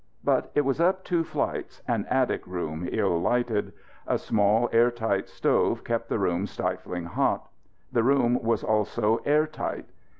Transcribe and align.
But 0.23 0.49
it 0.55 0.61
was 0.61 0.79
up 0.81 1.03
two 1.03 1.23
flights 1.23 1.83
an 1.87 2.07
attic 2.09 2.47
room 2.47 2.89
ill 2.91 3.21
lighted. 3.21 3.71
A 4.07 4.17
small 4.17 4.67
air 4.71 4.89
tight 4.89 5.29
stove 5.29 5.83
kept 5.83 6.09
the 6.09 6.17
room 6.17 6.47
stifling 6.47 7.05
hot. 7.05 7.47
The 7.91 8.01
room 8.01 8.41
was 8.41 8.63
also 8.63 9.17
air 9.25 9.45
tight. 9.45 9.85